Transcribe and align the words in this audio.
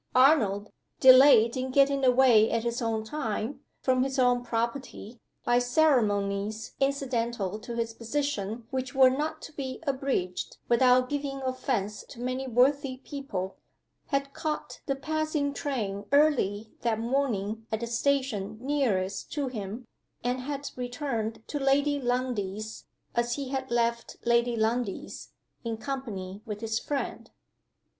Arnold, 0.15 0.71
delayed 0.99 1.55
in 1.55 1.69
getting 1.69 2.03
away 2.03 2.49
at 2.49 2.63
his 2.63 2.81
own 2.81 3.03
time, 3.03 3.59
from 3.83 4.01
his 4.01 4.17
own 4.17 4.41
property, 4.43 5.21
by 5.45 5.59
ceremonies 5.59 6.73
incidental 6.79 7.59
to 7.59 7.75
his 7.75 7.93
position 7.93 8.65
which 8.71 8.95
were 8.95 9.11
not 9.11 9.43
to 9.43 9.53
be 9.53 9.79
abridged 9.85 10.57
without 10.67 11.07
giving 11.07 11.43
offense 11.43 12.03
to 12.05 12.19
many 12.19 12.47
worthy 12.47 12.97
people 13.03 13.57
had 14.07 14.33
caught 14.33 14.81
the 14.87 14.95
passing 14.95 15.53
train 15.53 16.05
early 16.11 16.71
that 16.81 16.97
morning 16.99 17.67
at 17.71 17.79
the 17.81 17.85
station 17.85 18.57
nearest 18.59 19.31
to 19.33 19.49
him, 19.49 19.85
and 20.23 20.39
had 20.39 20.67
returned 20.75 21.43
to 21.45 21.59
Lady 21.59 22.01
Lundie's, 22.01 22.85
as 23.13 23.35
he 23.35 23.49
had 23.49 23.69
left 23.69 24.17
Lady 24.25 24.55
Lundie's, 24.55 25.31
in 25.63 25.77
company 25.77 26.41
with 26.43 26.61
his 26.61 26.79
friend. 26.79 27.29